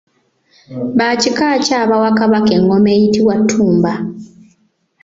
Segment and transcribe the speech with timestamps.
[0.97, 3.91] Ba kika ki abaawa Kabaka engoma eyitibwa Ttumba.